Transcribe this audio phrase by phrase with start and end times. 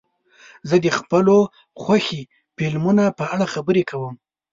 [0.69, 1.37] زه د خپلو
[1.81, 2.21] خوښې
[2.55, 4.15] فلمونو په اړه خبرې کوم.